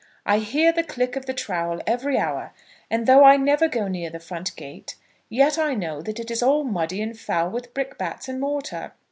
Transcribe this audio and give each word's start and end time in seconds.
I 0.25 0.39
hear 0.39 0.71
the 0.73 0.81
click 0.81 1.15
of 1.15 1.27
the 1.27 1.33
trowel 1.35 1.79
every 1.85 2.17
hour, 2.17 2.53
and 2.89 3.05
though 3.05 3.23
I 3.23 3.37
never 3.37 3.67
go 3.67 3.87
near 3.87 4.09
the 4.09 4.19
front 4.19 4.55
gate, 4.55 4.95
yet 5.29 5.59
I 5.59 5.75
know 5.75 6.01
that 6.01 6.19
it 6.19 6.31
is 6.31 6.41
all 6.41 6.63
muddy 6.63 7.03
and 7.03 7.15
foul 7.15 7.51
with 7.51 7.75
brickbats 7.75 8.27
and 8.27 8.39
mortar. 8.41 8.93